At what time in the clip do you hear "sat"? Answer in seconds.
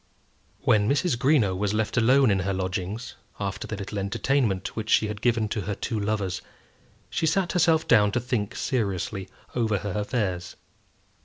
7.27-7.51